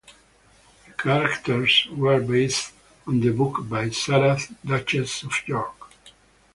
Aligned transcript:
The 0.87 0.93
characters 0.93 1.85
were 1.91 2.19
based 2.19 2.73
on 3.05 3.19
the 3.19 3.29
books 3.29 3.61
by 3.65 3.91
Sarah, 3.91 4.39
Duchess 4.65 5.21
of 5.21 5.33
York. 5.47 5.91